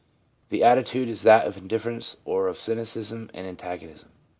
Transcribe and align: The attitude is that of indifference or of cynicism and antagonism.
The 0.49 0.63
attitude 0.63 1.07
is 1.09 1.21
that 1.21 1.45
of 1.45 1.57
indifference 1.57 2.17
or 2.25 2.47
of 2.47 2.57
cynicism 2.57 3.29
and 3.35 3.45
antagonism. 3.45 4.09